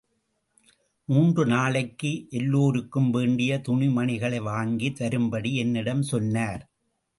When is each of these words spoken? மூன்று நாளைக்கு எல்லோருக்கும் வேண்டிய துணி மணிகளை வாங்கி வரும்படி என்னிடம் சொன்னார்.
மூன்று 1.09 1.45
நாளைக்கு 1.45 2.27
எல்லோருக்கும் 2.29 3.09
வேண்டிய 3.09 3.59
துணி 3.59 3.89
மணிகளை 3.89 4.39
வாங்கி 4.39 4.95
வரும்படி 4.99 5.55
என்னிடம் 5.55 6.03
சொன்னார். 6.03 6.63